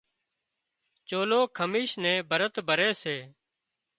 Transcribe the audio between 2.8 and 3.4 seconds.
سي